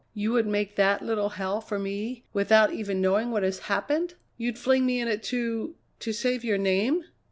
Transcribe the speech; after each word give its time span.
You 0.15 0.31
would 0.31 0.47
make 0.47 0.77
that 0.77 1.03
little 1.05 1.29
hell 1.29 1.61
for 1.61 1.77
me 1.77 2.25
without 2.33 2.73
even 2.73 3.01
knowing 3.01 3.29
what 3.29 3.43
has 3.43 3.59
happened? 3.69 4.15
You'd 4.35 4.57
fling 4.57 4.83
me 4.83 4.99
in 4.99 5.07
it 5.07 5.21
to 5.25 5.75
to 5.99 6.11
save 6.11 6.43
your 6.43 6.57
name?" 6.57 7.03